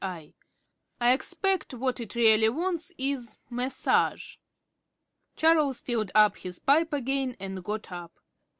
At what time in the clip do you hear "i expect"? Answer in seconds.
0.03-1.75